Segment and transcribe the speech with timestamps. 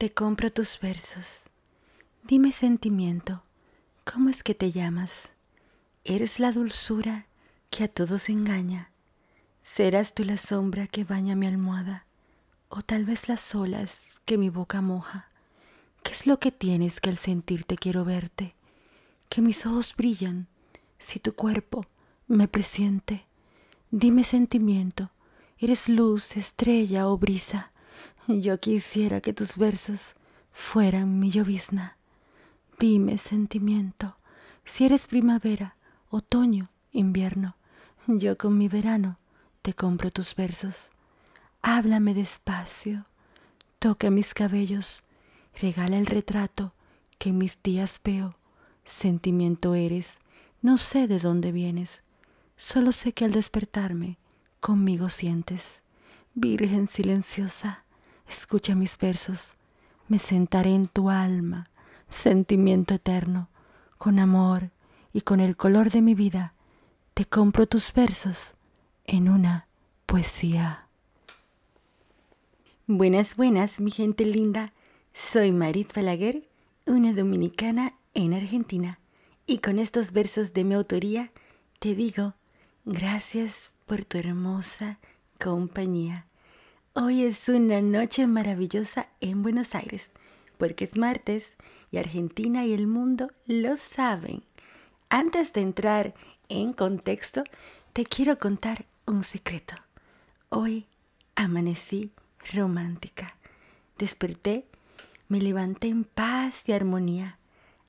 [0.00, 1.42] te compro tus versos.
[2.22, 3.42] Dime sentimiento,
[4.10, 5.28] ¿cómo es que te llamas?
[6.04, 7.26] Eres la dulzura
[7.68, 8.92] que a todos engaña.
[9.62, 12.06] Serás tú la sombra que baña mi almohada,
[12.70, 15.28] o tal vez las olas que mi boca moja.
[16.02, 18.54] ¿Qué es lo que tienes que al sentirte quiero verte?
[19.28, 20.46] Que mis ojos brillan
[20.98, 21.84] si tu cuerpo
[22.26, 23.26] me presiente.
[23.90, 25.10] Dime sentimiento,
[25.58, 27.69] eres luz, estrella o brisa.
[28.38, 30.14] Yo quisiera que tus versos
[30.52, 31.96] fueran mi llovizna.
[32.78, 34.16] Dime sentimiento,
[34.64, 35.74] si eres primavera,
[36.10, 37.56] otoño, invierno.
[38.06, 39.18] Yo con mi verano
[39.62, 40.90] te compro tus versos.
[41.60, 43.04] Háblame despacio,
[43.80, 45.02] toca mis cabellos,
[45.60, 46.72] regala el retrato
[47.18, 48.36] que mis días veo.
[48.84, 50.06] Sentimiento eres,
[50.62, 52.02] no sé de dónde vienes,
[52.56, 54.18] solo sé que al despertarme
[54.60, 55.80] conmigo sientes.
[56.34, 57.84] Virgen silenciosa,
[58.30, 59.54] escucha mis versos,
[60.08, 61.68] me sentaré en tu alma,
[62.08, 63.48] sentimiento eterno,
[63.98, 64.70] con amor
[65.12, 66.54] y con el color de mi vida,
[67.14, 68.54] te compro tus versos
[69.04, 69.66] en una
[70.06, 70.86] poesía.
[72.86, 74.72] Buenas, buenas, mi gente linda.
[75.12, 76.48] Soy Marit Falaguer,
[76.86, 79.00] una dominicana en Argentina,
[79.46, 81.30] y con estos versos de mi autoría
[81.78, 82.34] te digo
[82.84, 84.98] gracias por tu hermosa
[85.38, 86.26] compañía.
[86.92, 90.10] Hoy es una noche maravillosa en Buenos Aires,
[90.58, 91.56] porque es martes
[91.92, 94.42] y Argentina y el mundo lo saben.
[95.08, 96.14] Antes de entrar
[96.48, 97.44] en contexto,
[97.92, 99.76] te quiero contar un secreto.
[100.48, 100.88] Hoy
[101.36, 102.10] amanecí
[102.52, 103.36] romántica.
[103.96, 104.66] Desperté,
[105.28, 107.38] me levanté en paz y armonía.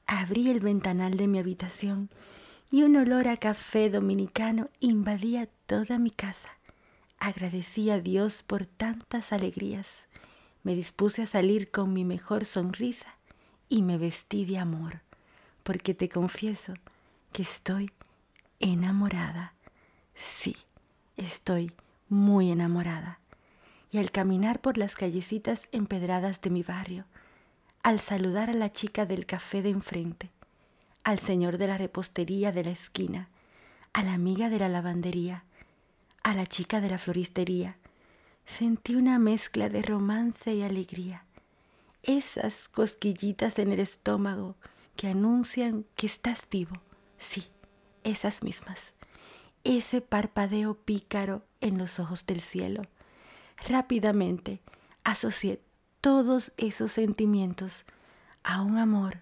[0.06, 2.12] Abrí el ventanal de mi habitación
[2.70, 6.50] y un olor a café dominicano invadía toda mi casa.
[7.24, 9.88] Agradecí a Dios por tantas alegrías.
[10.64, 13.14] Me dispuse a salir con mi mejor sonrisa
[13.70, 15.02] y me vestí de amor,
[15.62, 16.74] porque te confieso
[17.32, 17.92] que estoy
[18.60, 19.54] enamorada.
[20.16, 20.58] Sí,
[21.16, 21.72] estoy
[22.10, 23.20] muy enamorada
[23.92, 27.06] y al caminar por las callecitas empedradas de mi barrio,
[27.84, 30.32] al saludar a la chica del café de enfrente,
[31.04, 33.30] al señor de la repostería de la esquina,
[33.94, 35.44] a la amiga de la lavandería,
[36.24, 37.78] a la chica de la floristería,
[38.46, 41.26] sentí una mezcla de romance y alegría,
[42.04, 44.56] esas cosquillitas en el estómago
[44.96, 46.76] que anuncian que estás vivo,
[47.18, 47.46] sí,
[48.04, 48.94] esas mismas,
[49.64, 52.82] ese parpadeo pícaro en los ojos del cielo,
[53.68, 54.60] Rápidamente
[55.04, 55.62] asocié
[56.02, 57.86] todos esos sentimientos
[58.44, 59.22] a un amor,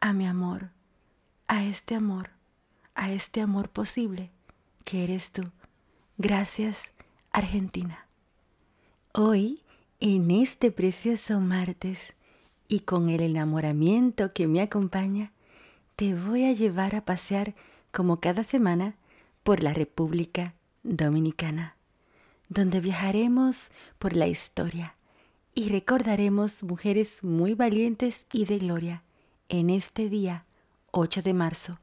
[0.00, 0.70] a mi amor,
[1.48, 2.30] a este amor,
[2.94, 4.30] a este amor posible
[4.84, 5.42] que eres tú.
[6.18, 6.78] Gracias,
[7.32, 8.06] Argentina.
[9.12, 9.62] Hoy,
[10.00, 11.98] en este precioso martes,
[12.68, 15.32] y con el enamoramiento que me acompaña,
[15.96, 17.54] te voy a llevar a pasear
[17.92, 18.96] como cada semana
[19.42, 21.78] por la República Dominicana
[22.48, 24.94] donde viajaremos por la historia
[25.54, 29.02] y recordaremos mujeres muy valientes y de gloria
[29.48, 30.44] en este día
[30.92, 31.78] 8 de marzo,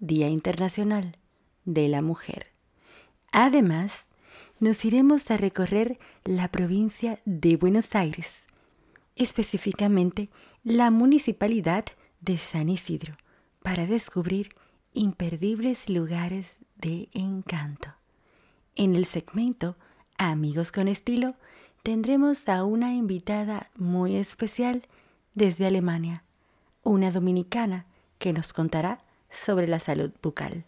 [0.00, 1.16] Día Internacional
[1.64, 2.51] de la Mujer.
[3.32, 4.04] Además,
[4.60, 8.30] nos iremos a recorrer la provincia de Buenos Aires,
[9.16, 10.28] específicamente
[10.62, 11.86] la municipalidad
[12.20, 13.16] de San Isidro,
[13.62, 14.50] para descubrir
[14.92, 17.88] imperdibles lugares de encanto.
[18.76, 19.76] En el segmento
[20.18, 21.34] Amigos con estilo,
[21.82, 24.86] tendremos a una invitada muy especial
[25.34, 26.22] desde Alemania,
[26.82, 27.86] una dominicana
[28.18, 29.00] que nos contará
[29.30, 30.64] sobre la salud bucal.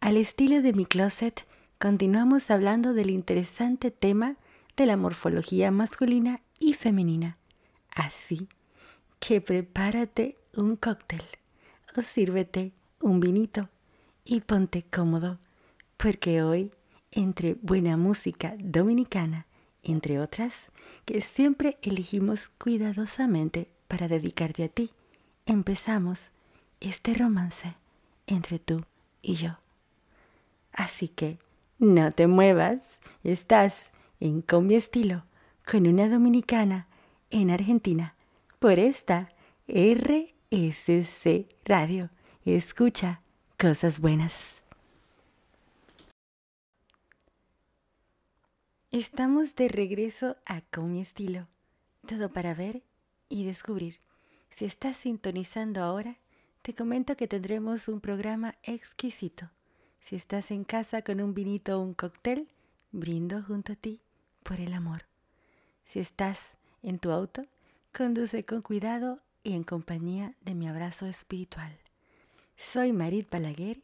[0.00, 1.44] Al estilo de mi closet,
[1.80, 4.36] continuamos hablando del interesante tema
[4.76, 7.38] de la morfología masculina y femenina.
[7.90, 8.48] Así
[9.18, 11.22] que prepárate un cóctel
[11.96, 13.70] o sírvete un vinito
[14.26, 15.38] y ponte cómodo,
[15.96, 16.70] porque hoy
[17.12, 19.46] entre buena música dominicana,
[19.82, 20.70] entre otras,
[21.06, 24.90] que siempre elegimos cuidadosamente para dedicarte a ti.
[25.46, 26.20] Empezamos
[26.80, 27.74] este romance
[28.26, 28.84] entre tú
[29.22, 29.56] y yo.
[30.72, 31.38] Así que
[31.80, 32.78] no te muevas,
[33.24, 33.90] estás
[34.20, 35.24] en Con mi estilo
[35.68, 36.88] con una dominicana
[37.30, 38.14] en Argentina
[38.58, 39.30] por esta
[39.66, 42.10] RSC Radio.
[42.44, 43.22] Escucha
[43.58, 44.62] cosas buenas.
[48.90, 51.46] Estamos de regreso a Con mi estilo.
[52.06, 52.82] Todo para ver
[53.30, 54.00] y descubrir.
[54.50, 56.18] Si estás sintonizando ahora,
[56.60, 59.50] te comento que tendremos un programa exquisito.
[60.00, 62.48] Si estás en casa con un vinito o un cóctel,
[62.92, 64.00] brindo junto a ti
[64.42, 65.04] por el amor.
[65.84, 66.38] Si estás
[66.82, 67.44] en tu auto,
[67.96, 71.76] conduce con cuidado y en compañía de mi abrazo espiritual.
[72.56, 73.80] Soy Marit Balaguer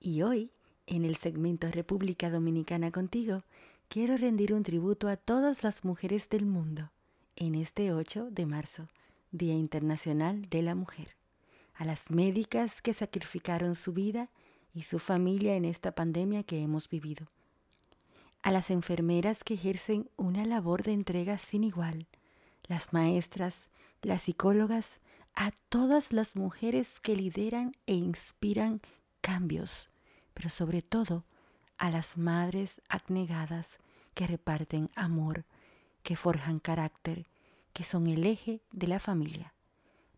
[0.00, 0.50] y hoy,
[0.86, 3.42] en el segmento República Dominicana contigo,
[3.88, 6.90] quiero rendir un tributo a todas las mujeres del mundo
[7.36, 8.88] en este 8 de marzo,
[9.32, 11.16] Día Internacional de la Mujer,
[11.74, 14.28] a las médicas que sacrificaron su vida
[14.74, 17.28] y su familia en esta pandemia que hemos vivido,
[18.42, 22.06] a las enfermeras que ejercen una labor de entrega sin igual,
[22.64, 23.54] las maestras,
[24.02, 25.00] las psicólogas,
[25.34, 28.80] a todas las mujeres que lideran e inspiran
[29.20, 29.88] cambios,
[30.34, 31.24] pero sobre todo
[31.78, 33.66] a las madres abnegadas
[34.14, 35.44] que reparten amor,
[36.02, 37.26] que forjan carácter,
[37.72, 39.54] que son el eje de la familia.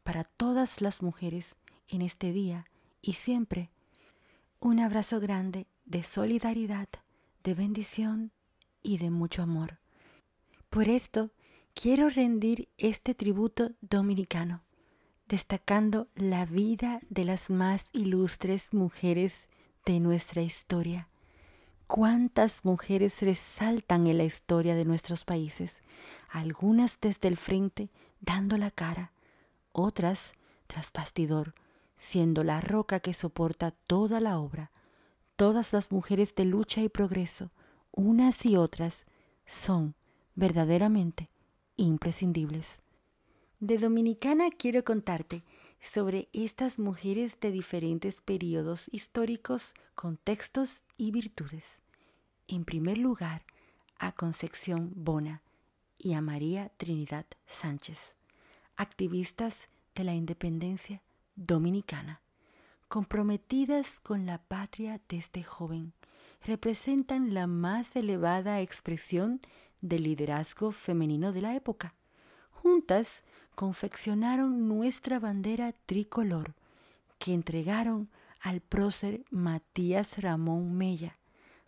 [0.02, 1.54] Para todas las mujeres
[1.88, 2.66] en este día
[3.00, 3.70] y siempre,
[4.62, 6.88] un abrazo grande de solidaridad,
[7.42, 8.30] de bendición
[8.80, 9.78] y de mucho amor.
[10.70, 11.30] Por esto,
[11.74, 14.62] quiero rendir este tributo dominicano,
[15.26, 19.48] destacando la vida de las más ilustres mujeres
[19.84, 21.08] de nuestra historia.
[21.88, 25.72] ¿Cuántas mujeres resaltan en la historia de nuestros países?
[26.30, 29.10] Algunas desde el frente, dando la cara,
[29.72, 30.34] otras
[30.68, 31.52] tras bastidor,
[32.02, 34.72] siendo la roca que soporta toda la obra.
[35.36, 37.50] Todas las mujeres de lucha y progreso,
[37.92, 39.06] unas y otras,
[39.46, 39.94] son
[40.34, 41.30] verdaderamente
[41.76, 42.80] imprescindibles.
[43.60, 45.44] De Dominicana quiero contarte
[45.80, 51.78] sobre estas mujeres de diferentes periodos históricos, contextos y virtudes.
[52.48, 53.44] En primer lugar,
[53.98, 55.42] a Concepción Bona
[55.98, 58.14] y a María Trinidad Sánchez,
[58.76, 61.00] activistas de la independencia
[61.36, 62.20] dominicana,
[62.88, 65.92] comprometidas con la patria desde joven,
[66.44, 69.40] representan la más elevada expresión
[69.80, 71.94] del liderazgo femenino de la época.
[72.50, 73.22] Juntas
[73.54, 76.54] confeccionaron nuestra bandera tricolor,
[77.18, 78.08] que entregaron
[78.40, 81.18] al prócer Matías Ramón Mella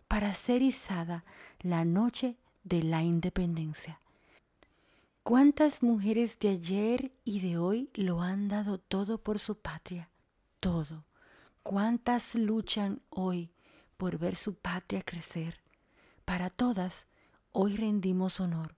[0.07, 1.23] para ser izada
[1.61, 3.99] la noche de la independencia.
[5.27, 10.11] ¿Cuántas mujeres de ayer y de hoy lo han dado todo por su patria?
[10.59, 11.03] Todo.
[11.63, 13.49] ¿Cuántas luchan hoy
[13.97, 15.61] por ver su patria crecer?
[16.25, 17.07] Para todas,
[17.53, 18.75] hoy rendimos honor.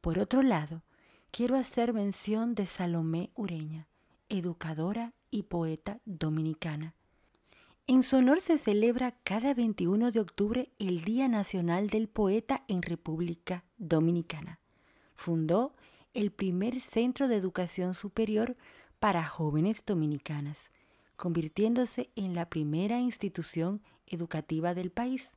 [0.00, 0.84] Por otro lado,
[1.32, 3.88] quiero hacer mención de Salomé Ureña,
[4.28, 6.94] educadora y poeta dominicana.
[7.88, 12.82] En su honor se celebra cada 21 de octubre el Día Nacional del Poeta en
[12.82, 14.60] República Dominicana
[15.18, 15.74] fundó
[16.14, 18.56] el primer centro de educación superior
[19.00, 20.70] para jóvenes dominicanas,
[21.16, 25.30] convirtiéndose en la primera institución educativa del país,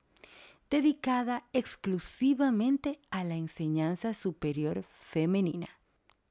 [0.69, 5.67] dedicada exclusivamente a la enseñanza superior femenina.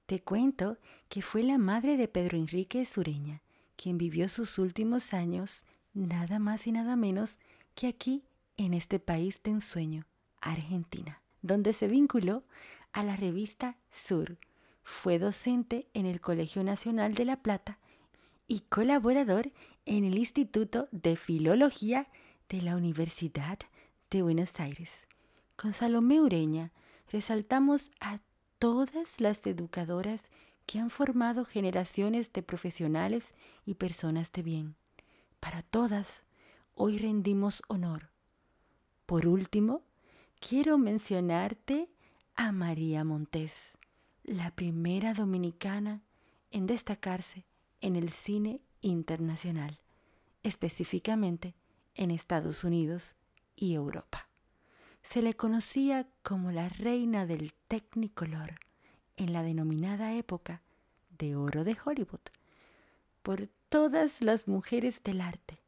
[0.06, 3.42] Te cuento que fue la madre de Pedro Enrique Sureña,
[3.76, 7.36] quien vivió sus últimos años nada más y nada menos
[7.74, 8.22] que aquí,
[8.56, 10.06] en este país de ensueño,
[10.40, 12.44] Argentina, donde se vinculó
[12.92, 14.38] a la revista Sur.
[14.82, 17.78] Fue docente en el Colegio Nacional de La Plata
[18.48, 19.52] y colaborador
[19.86, 22.08] en el Instituto de Filología
[22.48, 23.58] de la Universidad
[24.10, 24.90] de Buenos Aires.
[25.56, 26.72] Con Salomé Ureña
[27.12, 28.18] resaltamos a
[28.58, 30.22] todas las educadoras
[30.66, 33.24] que han formado generaciones de profesionales
[33.64, 34.74] y personas de bien.
[35.38, 36.22] Para todas,
[36.74, 38.10] hoy rendimos honor.
[39.06, 39.82] Por último,
[40.38, 41.88] quiero mencionarte
[42.40, 43.52] a María Montés,
[44.24, 46.00] la primera dominicana
[46.50, 47.44] en destacarse
[47.82, 49.78] en el cine internacional,
[50.42, 51.54] específicamente
[51.94, 53.14] en Estados Unidos
[53.56, 54.26] y Europa.
[55.02, 58.54] Se le conocía como la reina del Technicolor
[59.18, 60.62] en la denominada época
[61.18, 62.20] de oro de Hollywood,
[63.22, 65.60] por todas las mujeres del arte,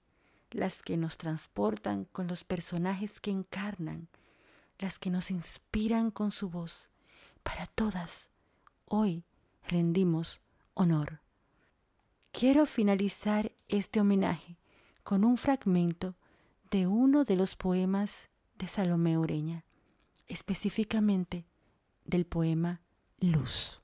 [0.50, 4.08] las que nos transportan con los personajes que encarnan
[4.82, 6.90] las que nos inspiran con su voz.
[7.42, 8.28] Para todas,
[8.84, 9.24] hoy
[9.66, 10.40] rendimos
[10.74, 11.20] honor.
[12.32, 14.58] Quiero finalizar este homenaje
[15.02, 16.16] con un fragmento
[16.70, 19.64] de uno de los poemas de Salomé Ureña,
[20.28, 21.46] específicamente
[22.04, 22.80] del poema
[23.20, 23.80] Luz.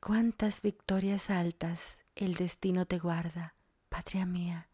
[0.00, 3.54] Cuántas victorias altas el destino te guarda,
[3.88, 4.68] patria mía,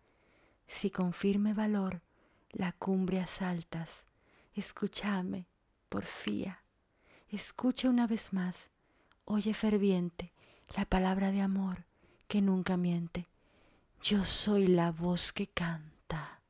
[0.66, 2.02] si con firme valor
[2.50, 4.04] la cumbre asaltas
[4.54, 5.46] Escúchame,
[5.88, 6.62] porfía.
[7.28, 8.68] Escucha una vez más.
[9.24, 10.32] Oye ferviente
[10.76, 11.84] la palabra de amor
[12.28, 13.28] que nunca miente.
[14.02, 16.40] Yo soy la voz que canta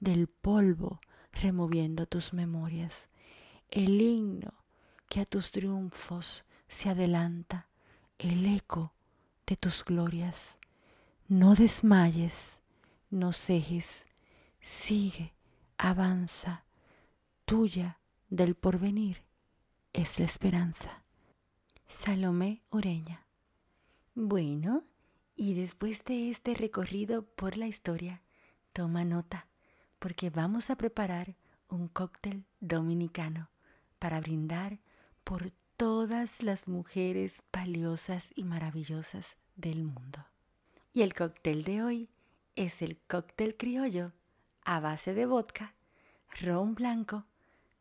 [0.00, 1.00] del polvo
[1.32, 3.08] removiendo tus memorias.
[3.68, 4.54] El himno
[5.08, 7.68] que a tus triunfos se adelanta
[8.18, 8.92] el eco
[9.46, 10.36] de tus glorias.
[11.28, 12.60] No desmayes,
[13.10, 14.06] no cejes,
[14.60, 15.34] sigue,
[15.76, 16.64] avanza,
[17.52, 17.98] tuya
[18.30, 19.24] del porvenir
[19.92, 21.02] es la esperanza.
[21.86, 23.26] Salomé Ureña.
[24.14, 24.84] Bueno,
[25.36, 28.22] y después de este recorrido por la historia,
[28.72, 29.48] toma nota,
[29.98, 31.36] porque vamos a preparar
[31.68, 33.50] un cóctel dominicano
[33.98, 34.78] para brindar
[35.22, 40.24] por todas las mujeres valiosas y maravillosas del mundo.
[40.94, 42.08] Y el cóctel de hoy
[42.56, 44.12] es el cóctel criollo
[44.64, 45.74] a base de vodka,
[46.40, 47.26] ron blanco,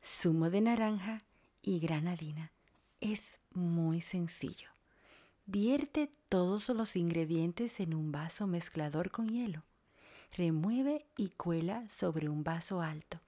[0.03, 1.23] zumo de naranja
[1.61, 2.51] y granadina.
[2.99, 4.69] Es muy sencillo.
[5.45, 9.63] Vierte todos los ingredientes en un vaso mezclador con hielo.
[10.35, 13.19] Remueve y cuela sobre un vaso alto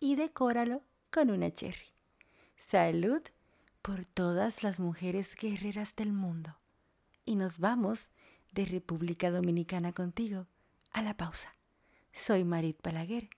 [0.00, 1.92] y decóralo con una cherry.
[2.56, 3.22] Salud
[3.82, 6.56] por todas las mujeres guerreras del mundo.
[7.24, 8.08] Y nos vamos
[8.52, 10.46] de República Dominicana contigo
[10.92, 11.54] a la pausa.
[12.12, 13.28] Soy Marit Palaguer.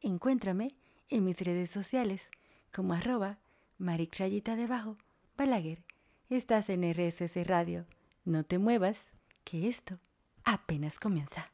[0.00, 0.68] Encuéntrame
[1.08, 2.28] en mis redes sociales
[2.72, 3.38] como arroba
[3.78, 4.96] Marit Rayita debajo
[5.36, 5.82] Palaguer.
[6.30, 7.86] Estás en RSS Radio.
[8.24, 8.98] No te muevas,
[9.44, 9.98] que esto
[10.44, 11.52] apenas comienza.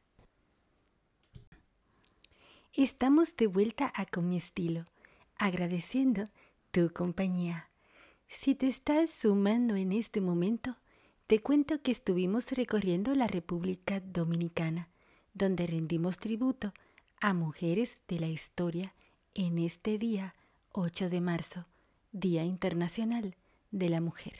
[2.73, 4.85] Estamos de vuelta a Con mi estilo,
[5.37, 6.25] agradeciendo
[6.73, 7.68] tu compañía.
[8.28, 10.76] Si te estás sumando en este momento,
[11.28, 14.88] te cuento que estuvimos recorriendo la República Dominicana,
[15.35, 16.73] donde rendimos tributo
[17.21, 18.94] a mujeres de la historia
[19.35, 20.35] en este día
[20.76, 21.66] 8 de marzo,
[22.11, 23.37] Día Internacional
[23.71, 24.35] de la Mujer.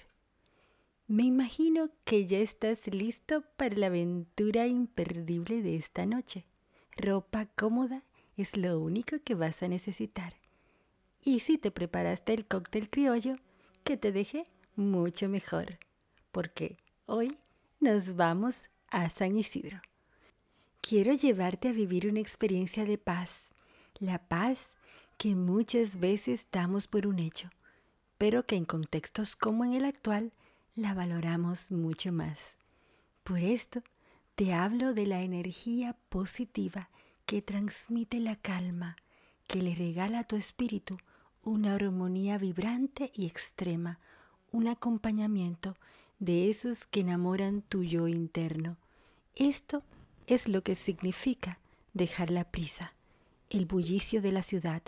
[1.07, 6.45] Me imagino que ya estás listo para la aventura imperdible de esta noche.
[6.97, 8.03] Ropa cómoda
[8.37, 10.35] es lo único que vas a necesitar.
[11.23, 13.37] Y si te preparaste el cóctel criollo,
[13.85, 15.79] que te deje mucho mejor,
[16.33, 17.39] porque hoy
[17.79, 18.57] nos vamos
[18.89, 19.81] a San Isidro.
[20.81, 23.45] Quiero llevarte a vivir una experiencia de paz,
[24.01, 24.75] la paz
[25.17, 27.51] que muchas veces damos por un hecho,
[28.19, 30.33] pero que en contextos como en el actual
[30.75, 32.57] la valoramos mucho más.
[33.23, 33.83] Por esto
[34.35, 36.91] te hablo de la energía positiva
[37.27, 38.97] que transmite la calma,
[39.47, 40.99] que le regala a tu espíritu
[41.43, 43.99] una armonía vibrante y extrema,
[44.51, 45.77] un acompañamiento
[46.19, 48.77] de esos que enamoran tu yo interno.
[49.35, 49.83] Esto
[50.27, 51.59] es lo que significa
[51.93, 52.95] dejar la prisa,
[53.51, 54.83] el bullicio de la ciudad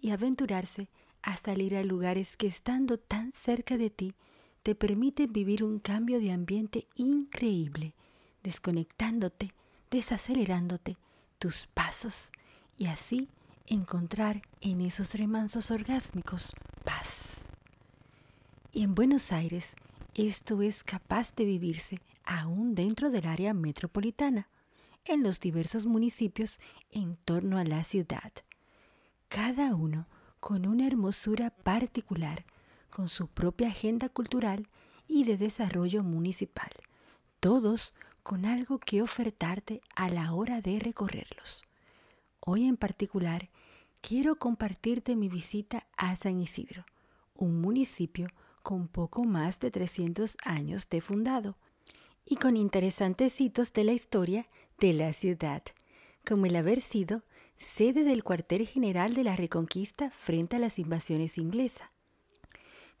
[0.00, 0.88] y aventurarse
[1.22, 4.14] a salir a lugares que estando tan cerca de ti
[4.62, 7.94] te permiten vivir un cambio de ambiente increíble,
[8.42, 9.52] desconectándote,
[9.90, 10.96] desacelerándote
[11.38, 12.30] tus pasos
[12.76, 13.28] y así
[13.66, 16.52] encontrar en esos remansos orgásmicos
[16.84, 17.34] paz.
[18.72, 19.74] Y en Buenos Aires
[20.14, 24.48] esto es capaz de vivirse aún dentro del área metropolitana,
[25.04, 26.58] en los diversos municipios
[26.90, 28.32] en torno a la ciudad,
[29.28, 30.06] cada uno
[30.40, 32.44] con una hermosura particular,
[32.90, 34.68] con su propia agenda cultural
[35.06, 36.70] y de desarrollo municipal,
[37.40, 41.64] todos con algo que ofertarte a la hora de recorrerlos.
[42.40, 43.50] Hoy en particular
[44.00, 46.84] quiero compartirte mi visita a San Isidro,
[47.34, 48.28] un municipio
[48.62, 51.56] con poco más de 300 años de fundado
[52.24, 54.46] y con interesantes hitos de la historia
[54.78, 55.62] de la ciudad,
[56.26, 57.22] como el haber sido
[57.58, 61.88] sede del cuartel general de la Reconquista frente a las invasiones inglesas.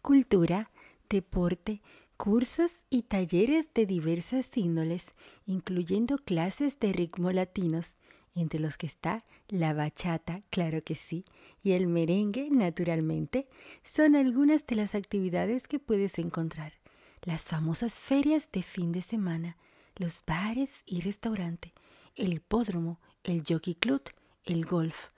[0.02, 0.70] Cultura,
[1.08, 1.80] deporte,
[2.16, 5.04] cursos y talleres de diversas índoles,
[5.46, 7.94] incluyendo clases de ritmo latinos,
[8.34, 11.24] entre los que está la bachata, claro que sí,
[11.62, 13.48] y el merengue, naturalmente,
[13.84, 16.74] son algunas de las actividades que puedes encontrar.
[17.22, 19.56] Las famosas ferias de fin de semana,
[19.96, 21.72] los bares y restaurantes,
[22.14, 24.02] el hipódromo, el jockey club,
[24.52, 25.08] el golf,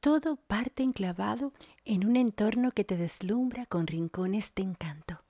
[0.00, 1.52] todo parte enclavado
[1.84, 5.22] en un entorno que te deslumbra con rincones de encanto,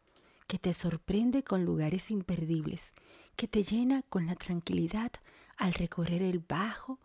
[0.47, 2.92] que te sorprende con lugares imperdibles,
[3.37, 5.12] que te llena con la tranquilidad
[5.57, 7.00] al recorrer el bajo,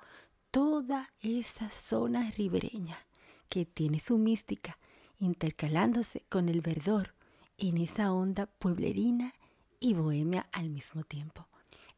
[0.51, 2.97] toda esa zona ribereña
[3.49, 4.77] que tiene su mística,
[5.19, 7.15] intercalándose con el verdor
[7.57, 9.33] en esa onda pueblerina
[9.79, 11.47] y bohemia al mismo tiempo.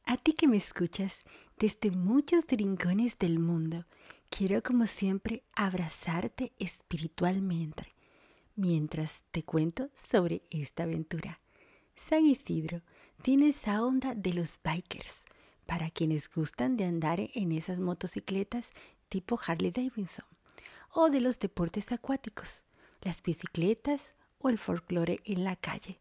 [0.04, 1.14] A ti que me escuchas
[1.58, 3.86] desde muchos rincones del mundo,
[4.30, 7.94] quiero como siempre abrazarte espiritualmente
[8.56, 11.40] mientras te cuento sobre esta aventura.
[11.96, 12.82] San Isidro
[13.22, 15.24] tiene esa onda de los bikers,
[15.66, 18.70] para quienes gustan de andar en esas motocicletas
[19.10, 20.26] tipo Harley Davidson,
[20.92, 22.62] o de los deportes acuáticos,
[23.02, 26.00] las bicicletas o el folclore en la calle.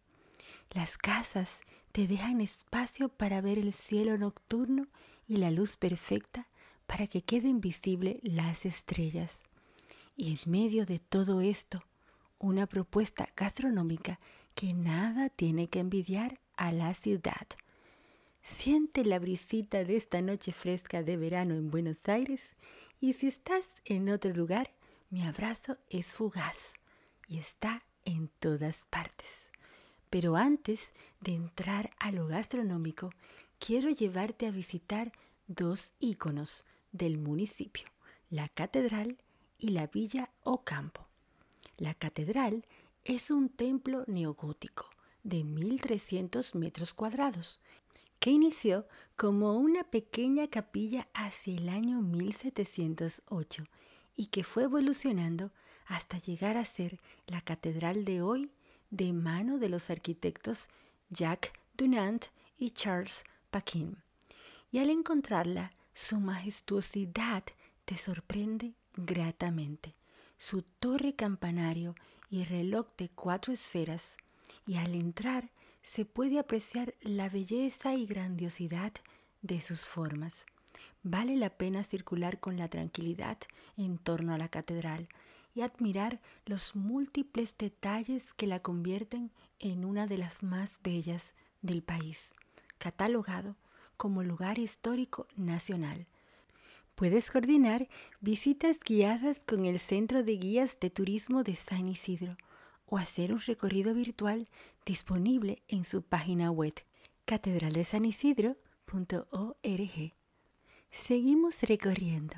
[0.73, 1.61] Las casas
[1.93, 4.87] te dejan espacio para ver el cielo nocturno
[5.29, 6.47] y la luz perfecta
[6.87, 9.39] para que queden visibles las estrellas.
[10.17, 11.83] Y en medio de todo esto,
[12.39, 14.19] una propuesta gastronómica
[14.55, 17.47] que nada tiene que envidiar a la ciudad.
[18.43, 22.41] Siente la brisita de esta noche fresca de verano en Buenos Aires
[23.01, 24.71] y si estás en otro lugar,
[25.11, 26.75] mi abrazo es fugaz
[27.29, 29.29] y está en todas partes.
[30.11, 33.11] Pero antes de entrar a lo gastronómico,
[33.59, 35.13] quiero llevarte a visitar
[35.49, 36.65] dos íconos
[36.97, 37.89] del municipio,
[38.31, 39.19] la catedral
[39.59, 41.07] y la villa Ocampo.
[41.77, 42.65] La catedral
[43.05, 44.89] es un templo neogótico
[45.23, 47.61] de 1300 metros cuadrados
[48.19, 48.87] que inició
[49.17, 53.65] como una pequeña capilla hacia el año 1708
[54.17, 55.53] y que fue evolucionando
[55.87, 58.51] hasta llegar a ser la catedral de hoy
[58.91, 60.69] de mano de los arquitectos
[61.11, 62.27] Jacques Dunant
[62.57, 63.99] y Charles Paquin.
[64.73, 67.43] Y al encontrarla, su majestuosidad
[67.87, 69.95] te sorprende gratamente.
[70.37, 71.95] Su torre campanario
[72.29, 74.03] y reloj de cuatro esferas,
[74.67, 75.49] y al entrar
[75.83, 78.93] se puede apreciar la belleza y grandiosidad
[79.41, 80.35] de sus formas.
[81.03, 83.39] Vale la pena circular con la tranquilidad
[83.79, 85.09] en torno a la catedral
[85.55, 91.83] y admirar los múltiples detalles que la convierten en una de las más bellas del
[91.83, 92.19] país,
[92.77, 93.57] catalogado
[93.97, 96.07] como lugar histórico nacional.
[96.95, 97.89] Puedes coordinar
[98.21, 102.37] visitas guiadas con el Centro de Guías de Turismo de San Isidro
[102.87, 104.49] o hacer un recorrido virtual
[104.87, 106.75] disponible en su página web
[107.27, 110.15] catedraldesanisidro.org.
[110.91, 112.37] Seguimos recorriendo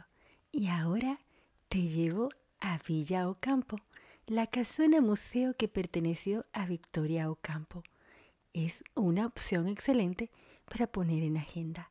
[0.51, 1.21] y ahora
[1.69, 3.79] te llevo a Villa Ocampo,
[4.27, 7.83] la casona museo que perteneció a Victoria Ocampo.
[8.53, 10.31] Es una opción excelente
[10.69, 11.91] para poner en agenda,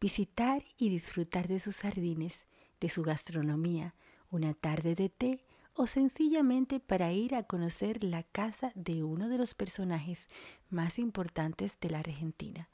[0.00, 2.46] visitar y disfrutar de sus jardines,
[2.80, 3.94] de su gastronomía,
[4.30, 9.38] una tarde de té o sencillamente para ir a conocer la casa de uno de
[9.38, 10.18] los personajes
[10.70, 12.68] más importantes de la Argentina.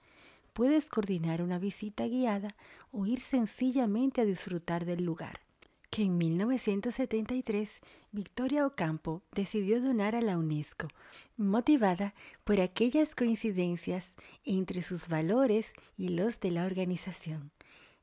[0.53, 2.57] Puedes coordinar una visita guiada
[2.93, 5.41] o ir sencillamente a disfrutar del lugar,
[5.90, 7.81] que en 1973
[8.12, 10.88] Victoria Ocampo decidió donar a la UNESCO,
[11.37, 14.07] motivada por aquellas coincidencias
[14.44, 17.50] entre sus valores y los de la organización,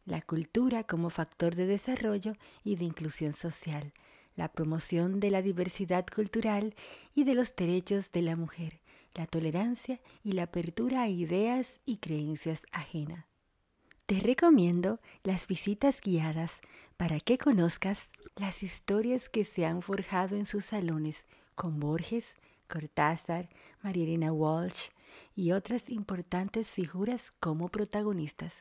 [0.06, 3.94] la cultura como factor de desarrollo y de inclusión social,
[4.36, 6.76] la promoción de la diversidad cultural
[7.16, 8.82] y de los derechos de la mujer,
[9.14, 13.26] la tolerancia y la apertura a ideas y creencias ajenas.
[14.08, 16.62] Te recomiendo las visitas guiadas
[16.98, 22.36] para que conozcas las historias que se han forjado en sus salones con Borges,
[22.68, 23.50] Cortázar,
[23.82, 24.90] María Walsh
[25.36, 28.54] y otras importantes figuras como protagonistas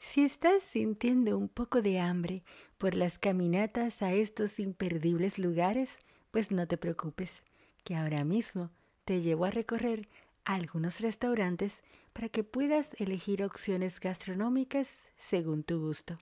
[0.00, 2.42] si estás sintiendo un poco de hambre
[2.78, 5.98] por las caminatas a estos imperdibles lugares,
[6.30, 7.42] pues no te preocupes,
[7.84, 8.70] que ahora mismo
[9.04, 10.08] te llevo a recorrer
[10.44, 16.16] algunos restaurantes para que puedas elegir opciones gastronómicas según tu gusto.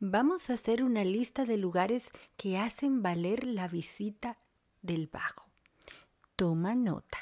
[0.00, 2.04] Vamos a hacer una lista de lugares
[2.36, 4.38] que hacen valer la visita
[4.82, 5.48] del Bajo.
[6.36, 7.18] Toma nota.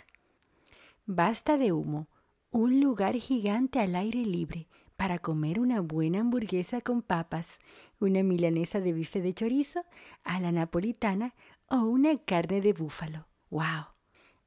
[1.04, 2.08] Basta de humo,
[2.50, 7.46] un lugar gigante al aire libre para comer una buena hamburguesa con papas,
[8.00, 9.84] una milanesa de bife de chorizo
[10.24, 11.34] a la napolitana
[11.68, 13.26] o una carne de búfalo.
[13.50, 13.86] ¡Wow!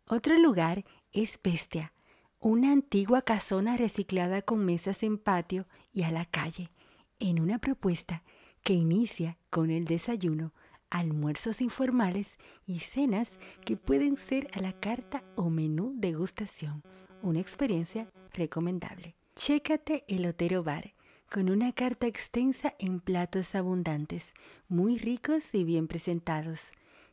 [0.07, 0.83] Otro lugar
[1.13, 1.93] es Bestia,
[2.39, 6.71] una antigua casona reciclada con mesas en patio y a la calle,
[7.19, 8.23] en una propuesta
[8.63, 10.53] que inicia con el desayuno,
[10.89, 12.27] almuerzos informales
[12.65, 16.81] y cenas que pueden ser a la carta o menú degustación.
[17.21, 19.15] Una experiencia recomendable.
[19.35, 20.93] Chécate el Otero Bar,
[21.29, 24.33] con una carta extensa en platos abundantes,
[24.67, 26.59] muy ricos y bien presentados.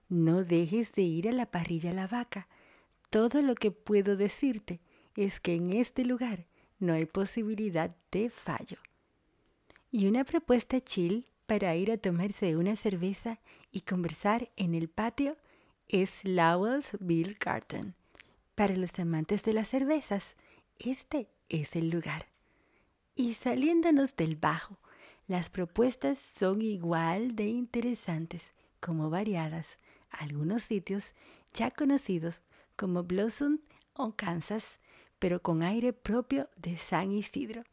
[0.08, 2.48] No dejes de ir a la parrilla La Vaca.
[3.10, 4.80] Todo lo que puedo decirte
[5.16, 6.46] es que en este lugar
[6.78, 8.78] no hay posibilidad de fallo.
[9.94, 15.36] Y una propuesta chill para ir a tomarse una cerveza y conversar en el patio
[15.86, 17.94] es Lowell's Beer Garden.
[18.54, 20.34] Para los amantes de las cervezas,
[20.78, 22.26] este es el lugar.
[23.14, 24.78] Y saliéndonos del bajo,
[25.28, 28.42] las propuestas son igual de interesantes
[28.80, 29.66] como variadas.
[30.08, 31.04] Algunos sitios
[31.52, 32.40] ya conocidos
[32.76, 33.58] como Blossom
[33.92, 34.78] o Kansas,
[35.18, 37.64] pero con aire propio de San Isidro.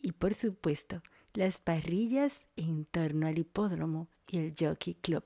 [0.00, 1.02] Y por supuesto,
[1.36, 5.24] las parrillas en torno al hipódromo y el Jockey Club.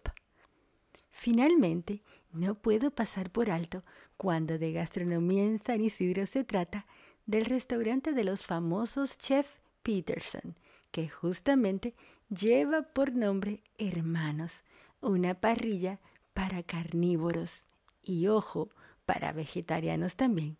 [1.12, 3.84] Finalmente, no puedo pasar por alto
[4.16, 6.86] cuando de gastronomía en San Isidro se trata
[7.26, 10.56] del restaurante de los famosos chef Peterson,
[10.90, 11.94] que justamente
[12.28, 14.52] lleva por nombre Hermanos,
[15.00, 16.00] una parrilla
[16.34, 17.62] para carnívoros
[18.02, 18.70] y ojo,
[19.06, 20.56] para vegetarianos también,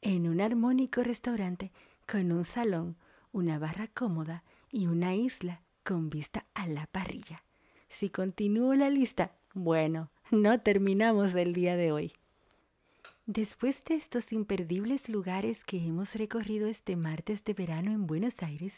[0.00, 1.72] en un armónico restaurante
[2.06, 2.96] con un salón,
[3.32, 7.44] una barra cómoda y una isla con vista a la parrilla.
[7.88, 12.12] Si continúo la lista, bueno, no terminamos el día de hoy.
[13.26, 18.72] Después de estos imperdibles lugares que hemos recorrido este martes de verano en Buenos Aires,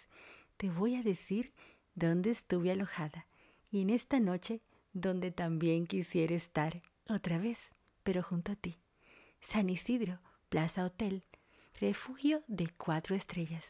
[0.57, 1.53] te voy a decir
[1.95, 3.27] dónde estuve alojada
[3.71, 4.61] y en esta noche
[4.93, 7.59] donde también quisiera estar otra vez,
[8.03, 8.77] pero junto a ti.
[9.41, 11.25] San Isidro, Plaza Hotel,
[11.81, 13.65] refugio de cuatro estrellas,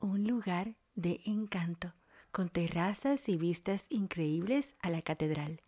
[0.00, 1.94] un lugar de encanto,
[2.32, 5.60] con terrazas y vistas increíbles a la catedral.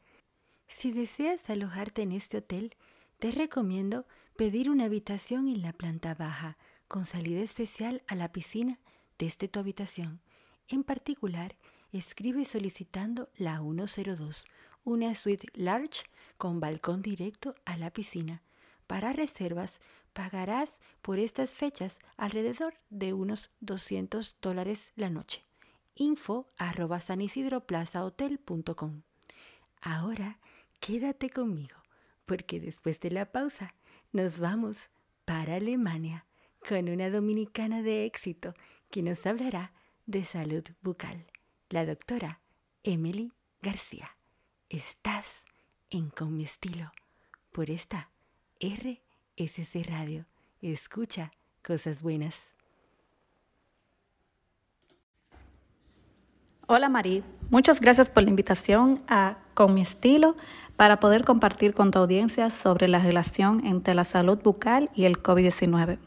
[0.67, 2.75] Si deseas alojarte en este hotel,
[3.19, 6.57] te recomiendo pedir una habitación en la planta baja,
[6.89, 8.79] con salida especial a la piscina
[9.19, 10.21] desde tu habitación.
[10.69, 11.57] En particular,
[11.93, 14.47] escribe solicitando la 102,
[14.85, 16.05] una suite large
[16.37, 18.43] con balcón directo a la piscina.
[18.87, 19.81] Para reservas,
[20.19, 25.45] pagarás por estas fechas alrededor de unos 200 dólares la noche.
[25.95, 29.03] Info arroba sanisidroplazahotel.com.
[29.81, 30.41] Ahora
[30.81, 31.77] quédate conmigo,
[32.27, 33.77] porque después de la pausa
[34.11, 34.77] nos vamos
[35.25, 36.27] para Alemania
[36.69, 38.55] con una dominicana de éxito
[38.91, 39.73] que nos hablará
[40.07, 41.27] de salud bucal,
[41.71, 42.41] la doctora
[42.83, 43.31] Emily
[43.63, 44.17] García.
[44.69, 45.45] Estás
[45.91, 46.45] en Con
[47.53, 48.11] por esta
[49.39, 50.25] RSC Radio.
[50.61, 51.31] Escucha
[51.65, 52.49] cosas buenas.
[56.67, 60.37] Hola Marí, muchas gracias por la invitación a Con mi estilo
[60.77, 65.23] para poder compartir con tu audiencia sobre la relación entre la salud bucal y el
[65.23, 65.99] COVID-19.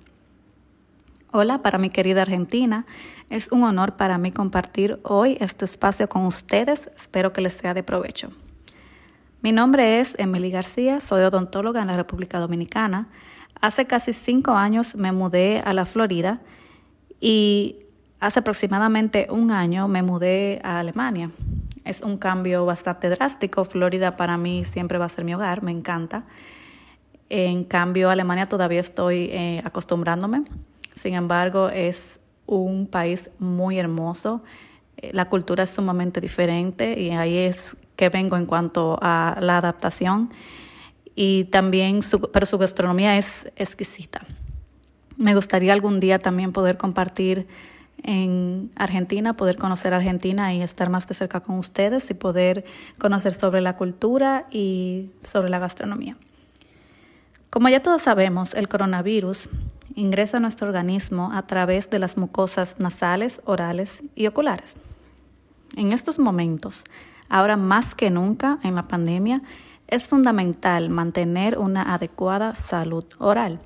[1.34, 2.86] Hola, para mi querida Argentina,
[3.30, 6.90] es un honor para mí compartir hoy este espacio con ustedes.
[6.96, 8.32] Espero que les sea de provecho.
[9.44, 13.08] Mi nombre es Emily García, soy odontóloga en la República Dominicana.
[13.60, 16.42] Hace casi cinco años me mudé a la Florida
[17.20, 17.78] y
[18.20, 21.32] hace aproximadamente un año me mudé a Alemania.
[21.86, 23.66] Es un cambio bastante drástico.
[23.66, 26.26] Florida para mí siempre va a ser mi hogar, me encanta.
[27.28, 30.44] En cambio, Alemania todavía estoy eh, acostumbrándome.
[30.94, 34.44] Sin embargo, es un país muy hermoso.
[34.98, 39.58] Eh, la cultura es sumamente diferente y ahí es que vengo en cuanto a la
[39.58, 40.32] adaptación.
[41.16, 44.22] Y también, su, pero su gastronomía es exquisita.
[45.18, 47.48] Me gustaría algún día también poder compartir
[48.04, 52.66] en Argentina, poder conocer Argentina y estar más de cerca con ustedes y poder
[52.98, 56.18] conocer sobre la cultura y sobre la gastronomía.
[57.50, 59.50] Como ya todos sabemos, el coronavirus
[59.96, 64.76] ingresa a nuestro organismo a través de las mucosas nasales, orales y oculares.
[65.76, 66.84] En estos momentos,
[67.32, 69.42] ahora más que nunca en la pandemia,
[69.88, 73.62] es fundamental mantener una adecuada salud oral,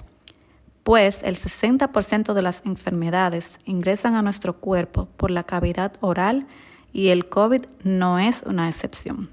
[0.83, 6.45] pues el 60% de las enfermedades ingresan a nuestro cuerpo por la cavidad oral
[6.93, 9.29] y el COVID no es una excepción.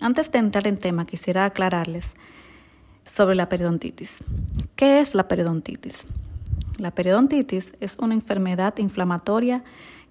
[0.00, 2.14] Antes de entrar en tema, quisiera aclararles
[3.08, 4.16] sobre la periodontitis.
[4.74, 6.06] ¿Qué es la periodontitis?
[6.78, 9.62] La periodontitis es una enfermedad inflamatoria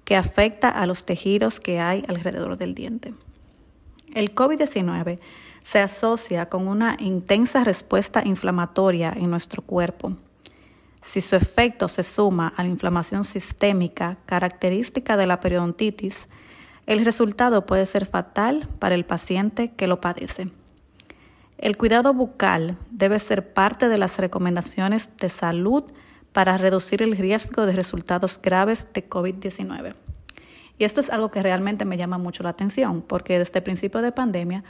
[0.06, 3.14] que afecta a los tejidos que hay alrededor del diente.
[4.14, 5.20] El COVID-19
[5.64, 10.18] se asocia con una intensa respuesta inflamatoria en nuestro cuerpo.
[11.04, 16.28] Si su efecto se suma a la inflamación sistémica característica de la periodontitis,
[16.86, 20.52] el resultado puede ser fatal para el paciente que lo padece.
[21.58, 25.84] El cuidado bucal debe ser parte de las recomendaciones de salud
[26.34, 29.94] para reducir el riesgo de resultados graves de COVID-19.
[30.78, 34.02] Y esto es algo que realmente me llama mucho la atención, porque desde el principio
[34.02, 34.64] de pandemia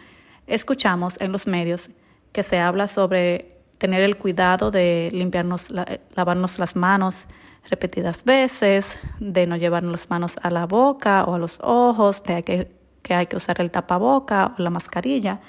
[0.47, 1.89] escuchamos en los medios
[2.32, 5.69] que se habla sobre tener el cuidado de limpiarnos,
[6.13, 7.28] lavarnos las manos
[7.69, 12.43] repetidas veces, de no llevarnos las manos a la boca o a los ojos, de
[12.43, 15.39] que hay que usar el tapaboca o la mascarilla.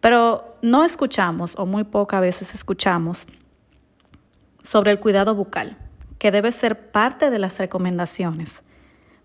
[0.00, 3.26] Pero no escuchamos, o muy pocas veces escuchamos,
[4.62, 5.76] sobre el cuidado bucal,
[6.18, 8.62] que debe ser parte de las recomendaciones,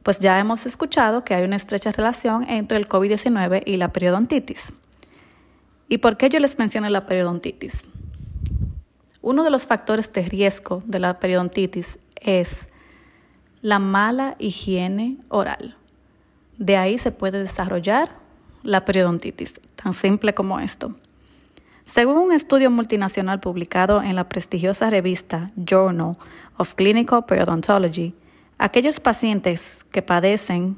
[0.04, 4.74] pues ya hemos escuchado que hay una estrecha relación entre el COVID-19 y la periodontitis.
[5.88, 7.84] ¿Y por qué yo les menciono la periodontitis?
[9.22, 12.67] Uno de los factores de riesgo de la periodontitis es
[13.62, 15.78] la mala higiene oral.
[16.58, 18.10] De ahí se puede desarrollar
[18.63, 20.96] la periodontitis, tan simple como esto.
[21.94, 26.18] Según un estudio multinacional publicado en la prestigiosa revista Journal
[26.58, 28.16] of Clinical Periodontology,
[28.58, 30.76] aquellos pacientes que padecen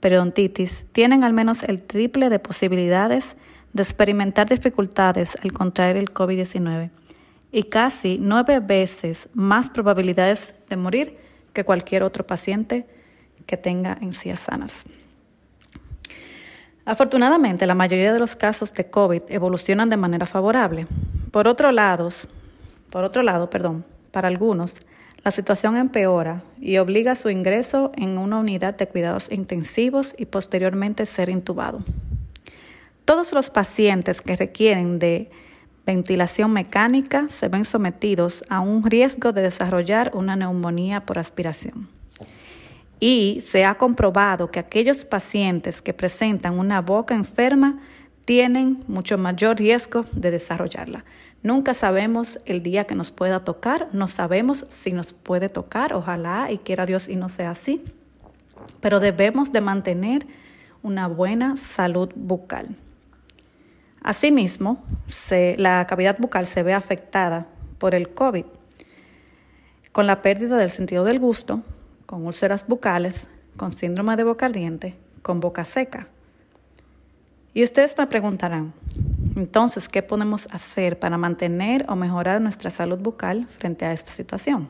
[0.00, 3.36] periodontitis tienen al menos el triple de posibilidades
[3.74, 6.90] de experimentar dificultades al contraer el COVID-19
[7.52, 11.16] y casi nueve veces más probabilidades de morir
[11.52, 12.88] que cualquier otro paciente
[13.46, 14.84] que tenga encías sanas.
[16.86, 20.86] Afortunadamente, la mayoría de los casos de COVID evolucionan de manera favorable.
[21.32, 22.08] Por otro lado,
[22.90, 24.76] por otro lado, perdón, para algunos,
[25.24, 30.26] la situación empeora y obliga a su ingreso en una unidad de cuidados intensivos y
[30.26, 31.80] posteriormente ser intubado.
[33.04, 35.28] Todos los pacientes que requieren de
[35.84, 41.88] ventilación mecánica se ven sometidos a un riesgo de desarrollar una neumonía por aspiración.
[42.98, 47.78] Y se ha comprobado que aquellos pacientes que presentan una boca enferma
[48.24, 51.04] tienen mucho mayor riesgo de desarrollarla.
[51.42, 56.50] Nunca sabemos el día que nos pueda tocar, no sabemos si nos puede tocar, ojalá
[56.50, 57.84] y quiera Dios y no sea así,
[58.80, 60.26] pero debemos de mantener
[60.82, 62.76] una buena salud bucal.
[64.02, 64.84] Asimismo,
[65.30, 67.46] la cavidad bucal se ve afectada
[67.78, 68.44] por el COVID,
[69.92, 71.62] con la pérdida del sentido del gusto,
[72.06, 76.08] con úlceras bucales, con síndrome de boca ardiente, con boca seca.
[77.52, 78.72] Y ustedes me preguntarán,
[79.34, 84.68] entonces, ¿qué podemos hacer para mantener o mejorar nuestra salud bucal frente a esta situación?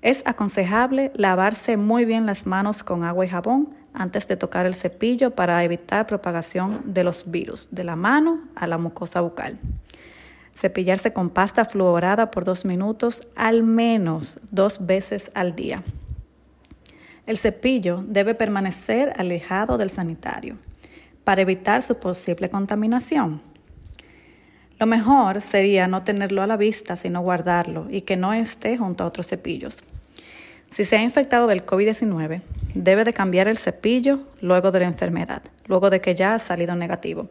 [0.00, 4.74] Es aconsejable lavarse muy bien las manos con agua y jabón antes de tocar el
[4.74, 9.58] cepillo para evitar propagación de los virus de la mano a la mucosa bucal.
[10.58, 15.84] Cepillarse con pasta fluorada por dos minutos al menos dos veces al día.
[17.26, 20.56] El cepillo debe permanecer alejado del sanitario
[21.22, 23.40] para evitar su posible contaminación.
[24.80, 29.04] Lo mejor sería no tenerlo a la vista, sino guardarlo y que no esté junto
[29.04, 29.78] a otros cepillos.
[30.70, 32.42] Si se ha infectado del COVID-19,
[32.74, 36.74] debe de cambiar el cepillo luego de la enfermedad, luego de que ya ha salido
[36.74, 37.28] negativo.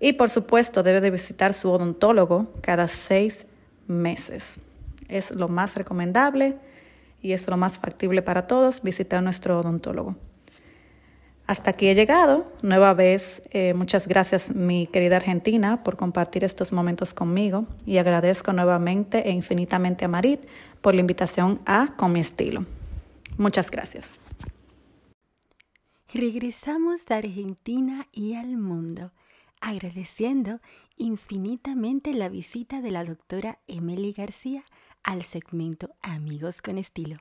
[0.00, 3.46] Y por supuesto debe de visitar su odontólogo cada seis
[3.86, 4.56] meses.
[5.08, 6.56] Es lo más recomendable
[7.20, 10.16] y es lo más factible para todos visitar nuestro odontólogo.
[11.46, 12.46] Hasta aquí he llegado.
[12.62, 18.52] Nueva vez, eh, muchas gracias mi querida Argentina por compartir estos momentos conmigo y agradezco
[18.52, 20.40] nuevamente e infinitamente a Marit
[20.80, 22.64] por la invitación a Con mi estilo.
[23.36, 24.20] Muchas gracias.
[26.14, 29.10] Regresamos a Argentina y al mundo
[29.60, 30.60] agradeciendo
[30.96, 34.64] infinitamente la visita de la doctora Emily García
[35.02, 37.18] al segmento Amigos con Estilo,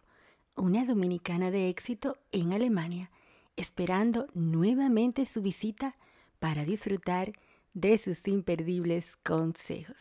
[0.56, 3.12] una dominicana de éxito en Alemania,
[3.56, 5.96] esperando nuevamente su visita
[6.40, 7.34] para disfrutar
[7.74, 9.98] de sus imperdibles consejos.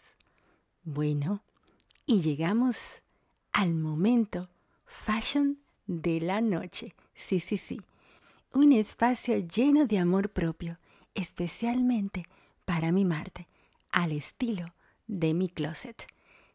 [0.85, 1.42] Bueno,
[2.07, 2.77] y llegamos
[3.53, 4.48] al momento
[4.87, 6.94] fashion de la noche.
[7.14, 7.81] Sí, sí, sí.
[8.53, 10.79] Un espacio lleno de amor propio
[11.18, 12.22] especialmente
[12.64, 13.48] para mimarte,
[13.90, 14.72] al estilo
[15.09, 16.07] de mi closet,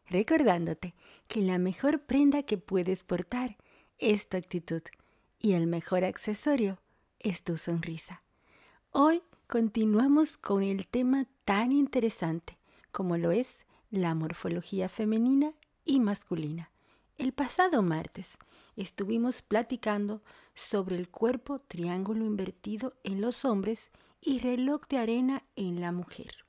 [0.08, 0.94] recordándote
[1.28, 3.58] que la mejor prenda que puedes portar
[3.98, 4.80] es tu actitud
[5.38, 6.78] y el mejor accesorio
[7.18, 8.22] es tu sonrisa.
[8.90, 12.56] Hoy continuamos con el tema tan interesante
[12.90, 13.58] como lo es
[13.90, 15.52] la morfología femenina
[15.84, 16.70] y masculina.
[17.18, 18.38] El pasado martes
[18.76, 20.22] estuvimos platicando
[20.54, 23.90] sobre el cuerpo triángulo invertido en los hombres
[24.24, 26.44] y reloj de arena en la mujer.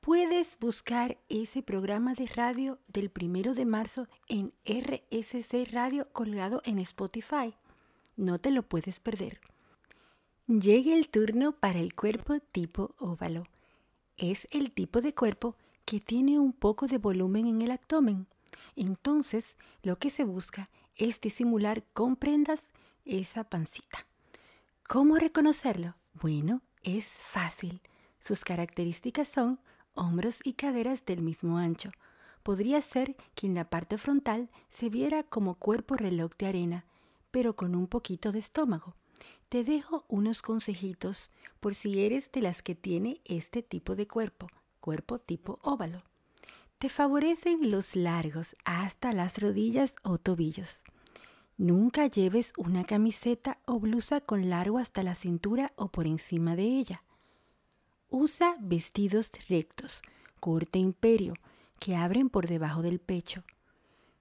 [0.00, 6.78] Puedes buscar ese programa de radio del primero de marzo en RSC Radio colgado en
[6.78, 7.54] Spotify.
[8.16, 9.40] No te lo puedes perder.
[10.46, 13.44] Llega el turno para el cuerpo tipo óvalo.
[14.16, 18.28] Es el tipo de cuerpo que tiene un poco de volumen en el abdomen.
[18.76, 22.70] Entonces, lo que se busca es disimular con prendas
[23.04, 24.06] esa pancita.
[24.88, 25.96] ¿Cómo reconocerlo?
[26.14, 27.82] Bueno, es fácil.
[28.20, 29.58] Sus características son
[29.94, 31.90] hombros y caderas del mismo ancho.
[32.42, 36.84] Podría ser que en la parte frontal se viera como cuerpo reloj de arena,
[37.32, 38.94] pero con un poquito de estómago.
[39.48, 44.46] Te dejo unos consejitos por si eres de las que tiene este tipo de cuerpo,
[44.80, 46.02] cuerpo tipo óvalo.
[46.78, 50.78] Te favorecen los largos hasta las rodillas o tobillos.
[51.58, 56.64] Nunca lleves una camiseta o blusa con largo hasta la cintura o por encima de
[56.64, 57.02] ella.
[58.10, 60.02] Usa vestidos rectos,
[60.38, 61.32] corte imperio,
[61.78, 63.42] que abren por debajo del pecho.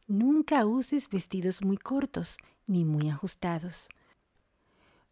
[0.07, 3.89] Nunca uses vestidos muy cortos ni muy ajustados.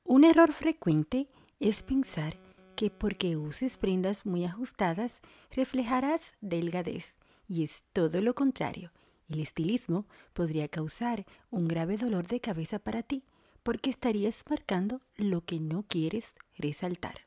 [0.05, 1.27] Un error frecuente
[1.59, 2.37] es pensar
[2.75, 5.19] que porque uses prendas muy ajustadas
[5.51, 7.15] reflejarás delgadez,
[7.47, 8.91] y es todo lo contrario.
[9.33, 13.23] El estilismo podría causar un grave dolor de cabeza para ti,
[13.63, 17.21] porque estarías marcando lo que no quieres resaltar.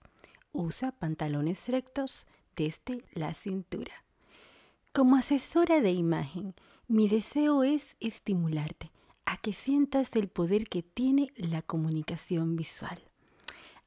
[0.53, 4.05] Usa pantalones rectos desde la cintura.
[4.92, 6.55] Como asesora de imagen,
[6.87, 8.92] mi deseo es estimularte
[9.25, 13.03] a que sientas el poder que tiene la comunicación visual.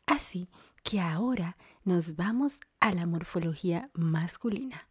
[0.05, 0.49] Así
[0.83, 1.55] que ahora
[1.85, 4.88] nos vamos a la morfología masculina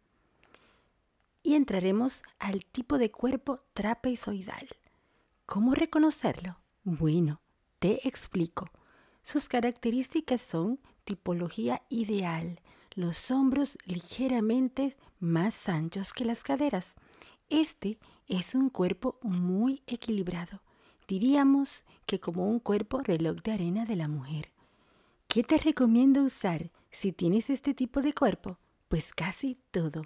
[1.49, 4.67] y entraremos al tipo de cuerpo trapezoidal.
[5.47, 6.59] ¿Cómo reconocerlo?
[6.83, 7.41] Bueno,
[7.79, 8.69] te explico.
[9.23, 12.61] Sus características son tipología ideal,
[12.93, 16.93] los hombros ligeramente más anchos que las caderas.
[17.49, 20.61] Este es un cuerpo muy equilibrado,
[21.07, 24.51] diríamos que como un cuerpo reloj de arena de la mujer.
[25.27, 28.59] ¿Qué te recomiendo usar si tienes este tipo de cuerpo?
[28.87, 30.03] Pues casi todo.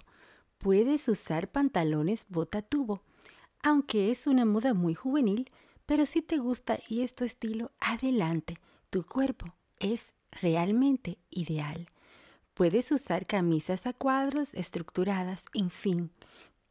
[0.64, 3.02] Puedes usar pantalones bota tubo,
[3.62, 5.50] aunque es una moda muy juvenil,
[5.84, 8.56] pero si te gusta y es tu estilo, adelante,
[8.88, 11.90] tu cuerpo es realmente ideal.
[12.54, 16.10] Puedes usar camisas a cuadros estructuradas, en fin.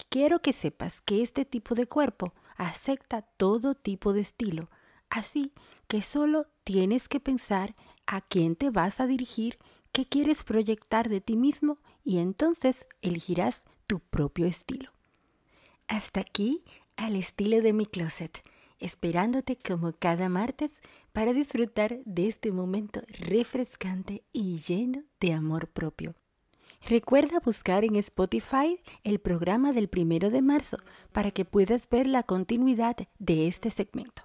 [0.09, 4.71] Quiero que sepas que este tipo de cuerpo acepta todo tipo de estilo,
[5.11, 5.53] así
[5.87, 7.75] que solo tienes que pensar
[8.07, 9.59] a quién te vas a dirigir,
[9.91, 14.91] qué quieres proyectar de ti mismo y entonces elegirás tu propio estilo.
[15.87, 16.63] Hasta aquí
[16.95, 18.41] al estilo de mi closet,
[18.79, 20.71] esperándote como cada martes
[21.11, 26.15] para disfrutar de este momento refrescante y lleno de amor propio.
[26.85, 30.77] Recuerda buscar en Spotify el programa del primero de marzo
[31.13, 34.21] para que puedas ver la continuidad de este segmento.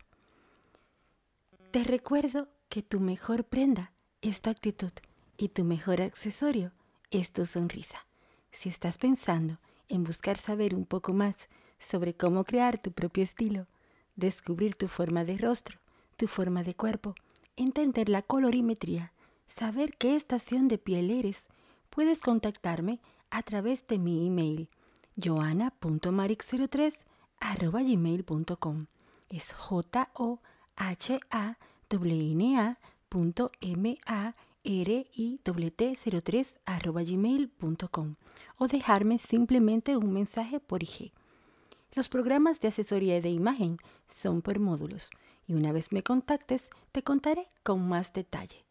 [1.70, 3.92] Te recuerdo que tu mejor prenda
[4.22, 4.92] es tu actitud
[5.36, 6.72] y tu mejor accesorio
[7.10, 8.07] es tu sonrisa.
[8.52, 9.58] Si estás pensando
[9.88, 11.34] en buscar saber un poco más
[11.78, 13.66] sobre cómo crear tu propio estilo,
[14.16, 15.78] descubrir tu forma de rostro,
[16.16, 17.14] tu forma de cuerpo,
[17.56, 19.12] entender la colorimetría,
[19.48, 21.46] saber qué estación de piel eres,
[21.90, 24.68] puedes contactarme a través de mi email
[25.16, 26.94] joana.maric03
[27.40, 28.86] gmail.com
[29.28, 30.40] es j o
[30.76, 31.56] h a
[31.90, 32.78] n a
[33.60, 34.34] m a
[34.68, 36.54] r i t 03
[37.06, 38.14] gmail.com
[38.58, 41.12] o dejarme simplemente un mensaje por IG.
[41.94, 43.78] Los programas de asesoría de imagen
[44.08, 45.10] son por módulos
[45.46, 48.66] y una vez me contactes te contaré con más detalle.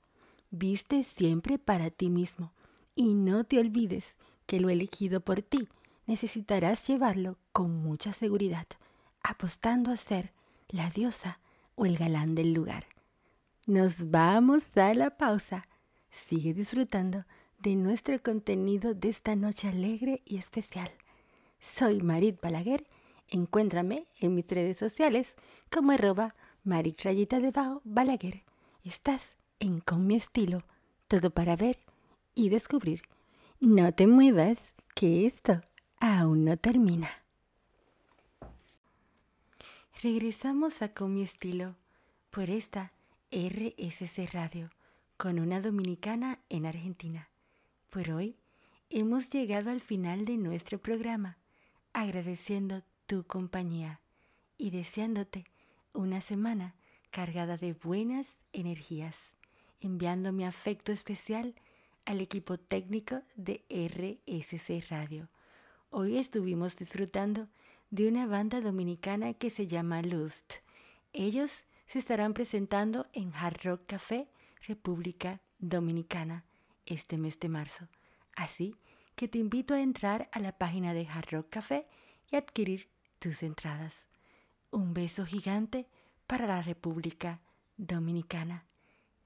[0.51, 2.53] Viste siempre para ti mismo
[2.93, 5.67] y no te olvides que lo elegido por ti
[6.05, 8.67] necesitarás llevarlo con mucha seguridad,
[9.23, 10.31] apostando a ser
[10.69, 11.39] la diosa
[11.73, 12.85] o el galán del lugar.
[13.65, 15.63] Nos vamos a la pausa.
[16.25, 17.25] Sigue disfrutando
[17.59, 20.91] de nuestro contenido de esta noche alegre y especial.
[21.61, 22.85] Soy Marit Balaguer.
[23.29, 25.35] Encuéntrame en mis redes sociales
[25.71, 27.53] como arroba Marit de
[27.83, 28.43] Balaguer.
[28.83, 30.63] Estás en Con mi estilo,
[31.07, 31.79] todo para ver
[32.35, 33.03] y descubrir.
[33.59, 34.57] No te muevas,
[34.95, 35.61] que esto
[35.99, 37.09] aún no termina.
[40.01, 41.75] Regresamos a Con mi estilo
[42.31, 42.91] por esta
[43.31, 44.71] RSC Radio
[45.17, 47.27] con una dominicana en Argentina.
[47.89, 48.35] Por hoy
[48.91, 51.37] hemos llegado al final de nuestro programa,
[51.91, 53.99] agradeciendo tu compañía
[54.59, 55.45] y deseándote
[55.91, 56.75] una semana
[57.09, 59.17] cargada de buenas energías,
[59.81, 61.55] enviando mi afecto especial
[62.05, 65.29] al equipo técnico de RSC Radio.
[65.89, 67.47] Hoy estuvimos disfrutando
[67.89, 70.55] de una banda dominicana que se llama Lust.
[71.11, 74.27] Ellos se estarán presentando en Hard Rock Café
[74.61, 76.45] República Dominicana
[76.85, 77.87] este mes de marzo.
[78.35, 78.75] Así
[79.15, 81.87] que te invito a entrar a la página de Hard Rock Café
[82.31, 82.89] y adquirir
[83.19, 83.93] tus entradas.
[84.71, 85.87] Un beso gigante
[86.27, 87.41] para la República
[87.77, 88.65] Dominicana,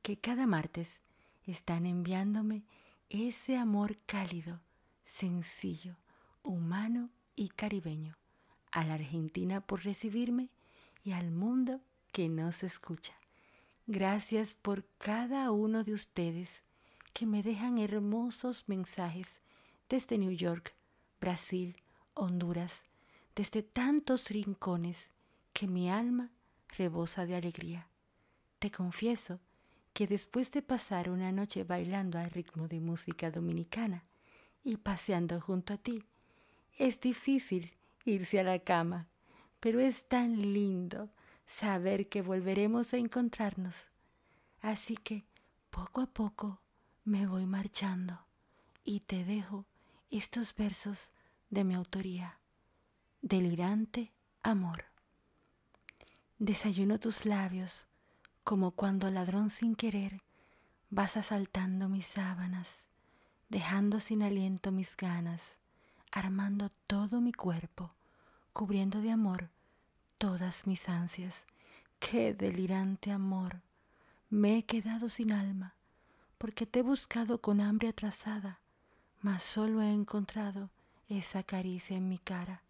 [0.02, 1.02] que cada martes
[1.46, 2.64] están enviándome
[3.10, 4.62] ese amor cálido,
[5.04, 5.98] sencillo,
[6.44, 8.18] humano y caribeño,
[8.72, 10.50] a la Argentina por recibirme
[11.04, 11.82] y al mundo
[12.14, 13.21] que nos escucha.
[13.88, 16.62] Gracias por cada uno de ustedes
[17.14, 19.28] que me dejan hermosos mensajes
[19.90, 20.74] desde New York,
[21.20, 21.76] Brasil,
[22.14, 22.84] Honduras,
[23.36, 25.10] desde tantos rincones
[25.52, 26.30] que mi alma
[26.78, 27.88] rebosa de alegría.
[28.60, 29.40] Te confieso
[29.94, 34.04] que después de pasar una noche bailando al ritmo de música dominicana
[34.64, 36.04] y paseando junto a ti,
[36.78, 37.74] es difícil
[38.06, 39.08] irse a la cama,
[39.60, 41.10] pero es tan lindo
[41.58, 43.76] saber que volveremos a encontrarnos.
[44.62, 45.26] Así que,
[45.70, 46.60] poco a poco,
[47.04, 48.20] me voy marchando
[48.84, 49.66] y te dejo
[50.10, 51.12] estos versos
[51.50, 52.40] de mi autoría.
[53.22, 54.12] Delirante
[54.44, 54.86] amor.
[56.40, 57.88] Desayuno tus labios
[58.44, 60.22] como cuando ladrón sin querer
[60.90, 62.68] vas asaltando mis sábanas,
[63.50, 65.42] dejando sin aliento mis ganas,
[66.12, 67.94] armando todo mi cuerpo,
[68.52, 69.50] cubriendo de amor
[70.22, 71.34] todas mis ansias.
[72.00, 73.60] Qué delirante amor.
[74.30, 75.74] Me he quedado sin alma,
[76.38, 78.60] porque te he buscado con hambre atrasada,
[79.20, 80.70] mas solo he encontrado
[81.10, 82.62] esa caricia en mi cara.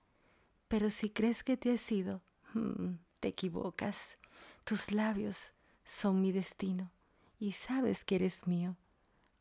[0.70, 2.22] Pero si crees que te he sido,
[2.54, 3.97] mm, te equivocas.
[4.64, 5.52] Tus labios
[5.84, 6.89] son mi destino
[7.38, 8.78] y sabes que eres mío,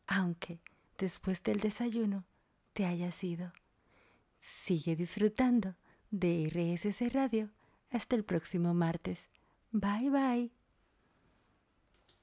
[0.08, 0.58] aunque
[0.98, 2.24] después del desayuno
[2.72, 3.52] te hayas ido.
[4.40, 5.76] Sigue disfrutando
[6.10, 7.50] de RSC Radio
[7.90, 9.18] hasta el próximo martes.
[9.72, 10.59] Bye bye.